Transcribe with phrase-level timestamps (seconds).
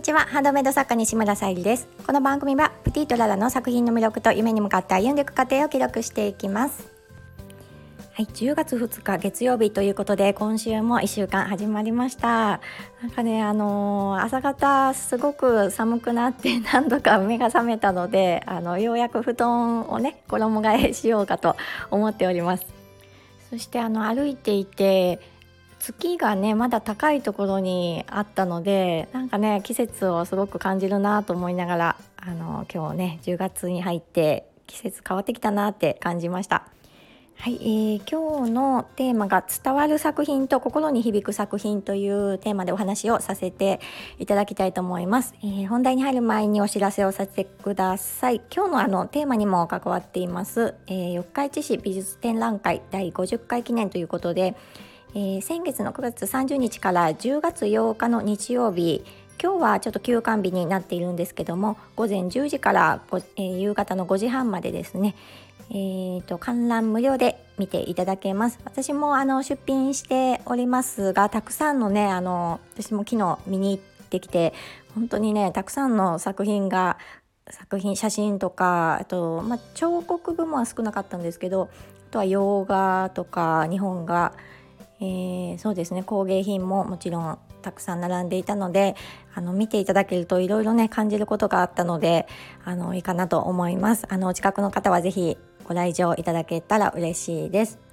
[0.00, 0.20] にちは。
[0.20, 1.86] ハンドメイド作家西村さゆりです。
[2.06, 6.90] この番組はプティとララの作品の魅力と夢に向かって歩んでいく過程を記録していきます。
[8.14, 12.62] はい、10月2日月曜日ということで今週も1週間始まりました。
[13.02, 21.56] なんかねあのー、朝方すごく寒くなって何度か目が覚めたのであのようやく布団をね衣替えしようかと
[21.90, 22.64] 思っております。
[23.50, 25.20] そしてあの歩いていて
[25.80, 36.68] 月がねまだ高いところにあったのでなんかね季節をすごく感じるなと思いながらあの今日ね10月に入って季節変わってきたなって感じました。
[37.42, 43.80] はい、えー、今日のテーマが伝わる作品と心に響く作品というテーマでお話をさせて
[44.18, 45.34] いただきたいと思います。
[45.42, 48.42] えー、本題に入る前にお知らせをさせてください。
[48.54, 54.54] 今日のあのテーマにも関わっています、えー、四日市市美術展覧会第50回記念ということで、
[55.12, 59.04] えー、先月の9月30日から10月8日の日曜日
[59.42, 63.02] 今日はちょっと休館日になっているんですけども午前10時から、
[63.36, 65.16] えー、夕方の5時半までですね、
[65.70, 68.60] えーと、観覧無料で見ていただけます。
[68.64, 74.54] 私もあの出品しておりますがたくさんのねあの私も昨日見に行ってきて
[74.94, 76.98] 本当にねたくさんの作品が
[77.50, 81.68] 作品写真とかあと、まあ、彫刻部門は少なかったんですけど
[82.10, 84.34] あとは洋画とか日本画
[85.00, 86.02] えー、そうですね。
[86.02, 88.96] 工芸品ももちろんたくさん並んでいたので
[89.34, 92.26] あの見ていただけるといろいろね感じることがあったので
[92.64, 94.06] あのいいかなと思います。
[94.08, 97.89] あのお近くの方は是非ご来場いただけたら嬉しいです。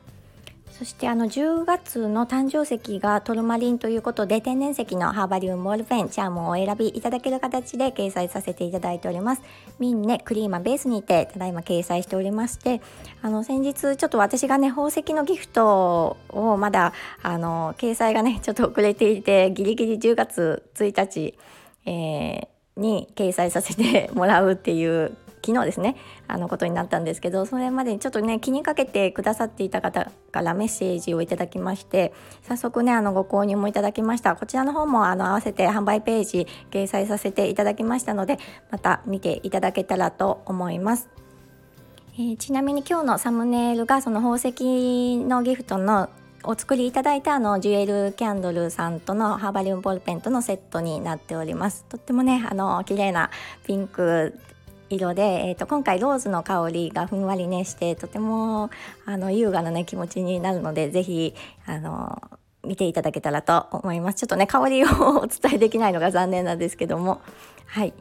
[0.71, 9.41] そしてあの10月の誕生石がトルマリンということで天然石のハーバリウムボールペンチャームをお選びいただける形で掲載させていただいております。
[9.79, 12.81] ミンネクリーマベースにてただいま掲載しておりまして
[13.23, 21.37] あの先日ちょっと私がね宝石のギフトをまだあの掲載がねちょっと遅れていてギリギリ10月1日、
[21.85, 25.95] えー、に掲載させてもらうっていう昨日ですね
[26.27, 38.39] あのことになったんですけどそれまでにちょっとね気にかけてくださっていた方からメッセージをいただきまして早速ねあのご購入もいただきましたこちらの方もあの合わせて販売ページ掲載させていただきましたので
[38.71, 41.09] また見ていただけたらと思います。
[42.19, 46.09] えー、ちなみに今日のサムネイルがその宝石のギフトの
[46.43, 53.29] お作りいただいたあのジュエルキャンドルさんとのハーバリウムボールペンとのセットになっておりますとってもねあの綺麗な
[53.65, 54.39] ピンク
[54.89, 58.69] 色で、えーと、今回ローズの香りがふんわりねしてとても
[59.05, 62.21] あの優雅なね気持ちになるので是非あの
[62.63, 64.15] 見ていただけたらと思います。
[64.17, 64.87] ちょっとね香りを
[65.19, 67.21] お伝えできないのが残念なんですけども。
[67.65, 67.93] はい。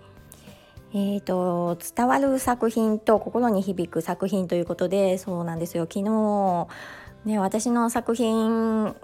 [0.94, 5.84] えーと、伝わる作品と心に響く作品ということでそうなんですよ。
[5.84, 6.69] 昨日
[7.25, 8.94] ね私の作品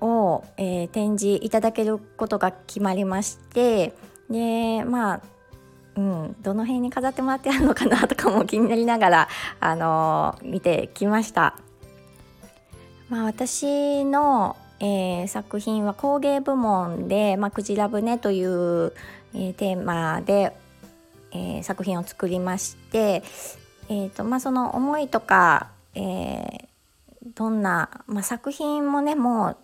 [0.00, 3.94] を、えー、展示いただけることが決まりまして
[4.28, 5.20] でまあ
[5.96, 9.28] うん、どの辺に飾ってもらってあるのかなとかも気になりながら、
[9.60, 11.56] あのー、見てきました。
[13.10, 18.94] まあ、私の、えー、作品は工芸部門で「まあ、クジラ船」という、
[19.34, 20.56] えー、テーマで、
[21.32, 23.22] えー、作品を作りまして、
[23.90, 26.68] えーとまあ、その思いとか、え
[27.34, 29.56] どんな、まあ、作品もねもう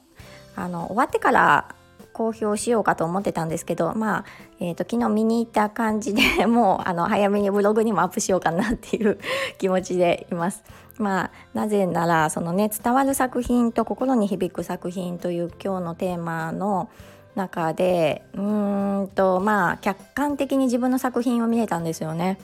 [0.55, 1.75] あの終わってから
[2.19, 4.25] 公表しようかと思ってたんですけどまあ、
[4.59, 9.21] えーと、昨日見に行った感じで もうあの早めにブログにもアップしようかなっていう
[9.59, 10.65] 気持ちでいます。
[10.99, 16.89] まあ、なぜならそのね伝わる作品と心に響く作品という今日のテーマの
[17.37, 22.41] 中でうーんとまあ客観的に自分の作品を見れたんですよね。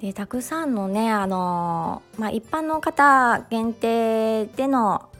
[0.00, 5.10] でたくさんのねあの、まあ、一般の方限定での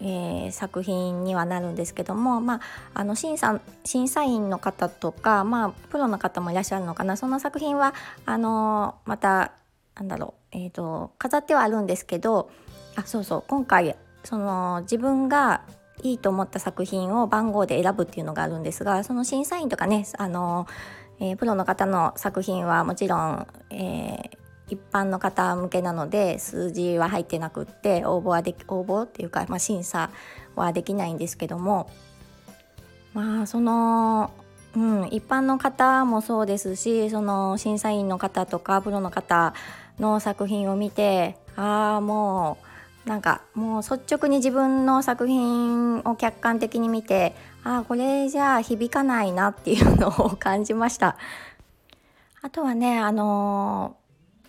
[0.00, 2.60] えー、作品にはなるんですけども、まあ、
[2.94, 7.16] あの審査審査員の方とか、まあ、プロの方もいらっしゃるのかな。
[7.16, 9.52] その作品はあのまた
[9.96, 12.50] なんだろう、えーと、飾ってはあるんですけど
[12.96, 15.62] あそうそう今回その自分が
[16.02, 20.66] いいと思った作品を番号で選ぶっていうのがあるんですがその審査員とかねあの、
[21.18, 30.10] えー、プロの方の作品はもちろん、えー一般の方向けなので数字は入ってなくって応募はでき応募っていうか、まあ、審査
[30.56, 31.88] はできないんですけども
[33.14, 34.32] まあその、
[34.74, 39.54] うん、一般の方もそうですしその審査員の方とかプロの方
[40.00, 42.58] の作品を見てああも
[43.06, 51.16] うなんかもう率直に自分の作品を客観的に見てああこれじゃあ響かないなっていうのを感じました。
[52.42, 54.05] あとはねあのー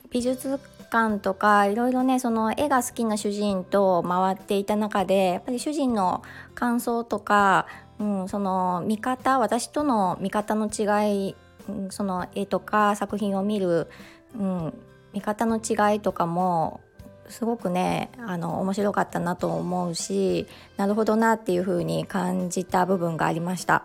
[0.09, 0.59] 美術
[0.89, 6.23] 館とかいろいろねその絵が好きな主人と回っていた中でやっぱり主人の
[6.55, 7.67] 感想とか
[7.99, 11.35] うん、その見方私との見方の違い、
[11.67, 13.89] うん、その絵とか作品を見る、
[14.37, 14.73] うん、
[15.13, 16.81] 見方の違いとかも
[17.27, 23.83] すごくねあの面白かったなと思うしなるほどなっていう風に感じた部分がありました。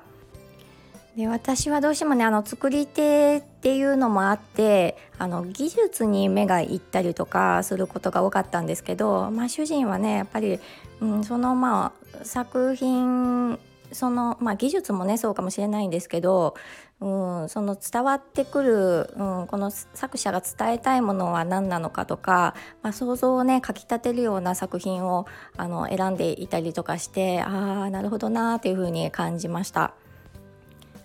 [1.17, 10.59] で私はどうしてもねあの作り手っていうのもあってあの技術に目がいったりとかすることが多かったんですけど、まあ、主人はねやっぱり、
[11.01, 13.59] うん、そのまあ作品
[13.93, 16.55] その、まあ、技術もねそうかもしれないんですけど、
[17.01, 25.27] うん、その伝わってくる、うん、この作者が伝えたいものは何なのかとか、まあ、想像をねかきたてるような作品を
[25.59, 29.93] あの選んでいたりとかしてああなるほどなーっていうふうに感じました。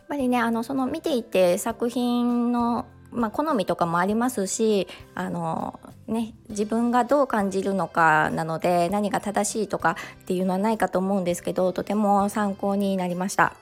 [0.08, 13.56] ぱりねあのその見ていて作品のまあ、好みとかもありますしあの、ね、自分がどう感じるのかなので何が正しいとかっていうのはないかと思うんですけどとても参考になりました。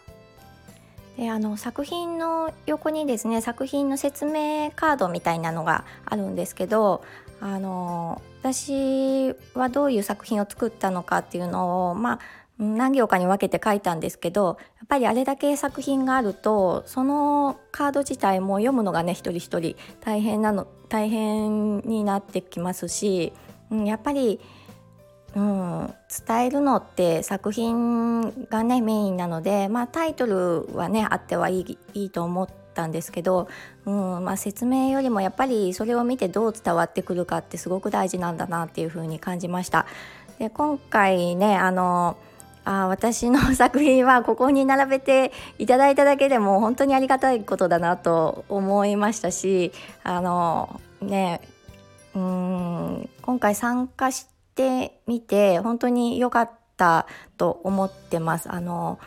[1.18, 7.06] であの作品の横にですね作品の説明カードみたいなのがあるんですけど
[7.40, 12.20] あの私はどういう作品を作ったのかっていうのをまあ
[12.58, 23.34] 何行かに分けて書いたんですけどやっぱりあれだけ作品があるとそのカード自体も読むのがね一人一人大変なの大変になってきますし、
[23.72, 24.40] うん、やっぱり、
[25.36, 25.94] うん、
[26.26, 33.50] 伝えるのって作品がねメインなので、まあ、タイトルはねあってはいいいいと思ったんですけど、
[33.86, 39.86] うんまあ、説明よりもやっぱりそれを見てどう伝わってくるかってすごく大事なんだなっていうふうに感じました。
[40.40, 42.18] で今回ねあの
[42.66, 49.72] あ私の作品はここに並べていただいただけでも本当にありがたいことだなと思いましたし
[50.04, 51.42] あのね
[52.16, 57.08] うん今回参加してみて本当に良かった
[57.38, 58.52] と思ってます。
[58.52, 59.00] あの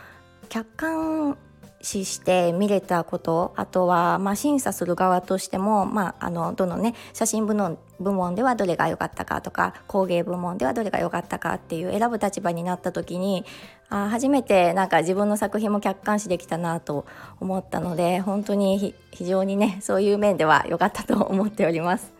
[0.47, 1.37] 客観
[1.81, 13.45] 視して見れたことあとは、まあ、審査する側としても、まあ、あのどのね写真部の部門ではどれが良かったかとか工芸部門ではどれが良かったかっていう選ぶ立場になった時に
[13.89, 17.05] あ初めてなんか自分の作品も客観視できたなと
[17.39, 22.13] 思ったので本当に非常にねそういう面では良かったと思っております。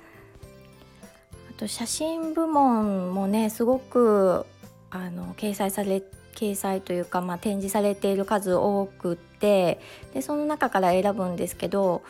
[1.49, 4.45] あと写真部門もねすごく
[4.89, 6.01] あの掲載され
[6.39, 9.79] 掲載というか、まあ、展示されている数多くって
[10.13, 12.01] でその中から選ぶんですけど、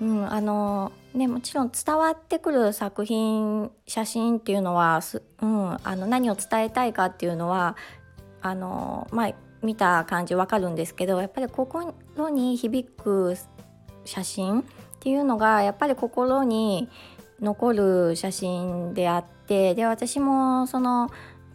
[0.00, 5.00] うんあのね、もちろん伝わってくる作品写真っていうのは
[5.42, 7.76] うん、あの何を伝えたいかっていうのは
[8.42, 9.32] あの、まあ、
[9.62, 11.94] 見た感じわかるんですけどやっぱり心
[12.30, 13.34] に響く
[14.04, 14.64] 写真っ
[15.00, 16.88] ていうのがやっぱり心に
[17.40, 21.10] 残る写真であってで私もその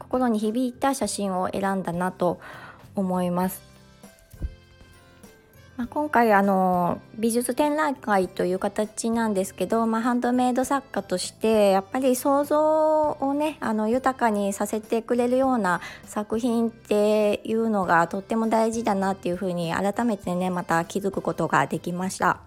[0.09, 2.39] 心に響いた写真を選んだなと
[2.95, 3.61] 思います。
[5.77, 22.41] まあ、今回あの美術展覧会という形なんですけど、まあ、ハンドメイド作家としてやっぱり想像をねあの豊かにさせてくれるような作品っていうのがとっても大事だなっていうふうに改めてねまた気づくことができました。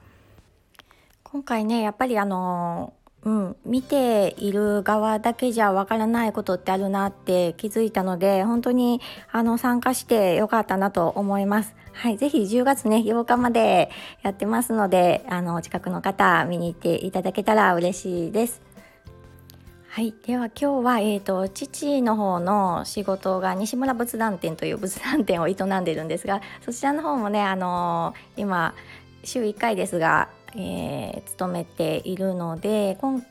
[1.22, 2.92] 今回ねやっぱりあの
[3.24, 11.74] うん、見ている側だけじゃわからないことってあるなって気づいたので本当にあの参加してよかったなと思います。
[11.92, 13.90] はい、ぜひ10月ね8日まで
[14.22, 18.60] やってますのであの近くの方見に行っていただけたら嬉しいです。
[19.88, 28.72] はい、では今日は、えーと、父の方の仕事が西村仏壇店という仏壇店を営んでいるんですがそちらの方もね、あのー、今
[29.22, 33.22] 週1回ですがえー、勤めているので今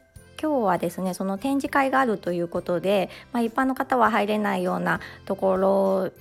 [0.42, 6.12] 今日はですねその展示会があるということで、まあ、一般の方は入れないようなところ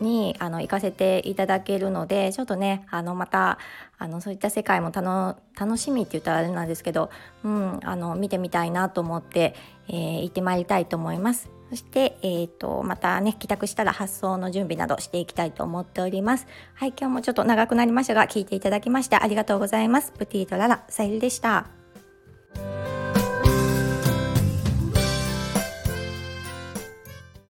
[0.00, 3.58] にあの行かせていただけるのでちょっとねあのまた
[3.98, 7.10] あのそういった世界も楽しみって言ったらあれなんですけど、
[7.44, 9.54] うん、あの見てみたいなと思って、
[9.88, 11.59] えー、行ってまいりたいと思います。
[11.70, 16.46] そして、えーと、またね帰宅したら発送の準備などしていきたいと思っております。
[16.74, 20.12] はい今日もちょっと長くなりましたが聞いていただきましてありがとうございます。
[20.12, 21.79] プティートララさゆりでした。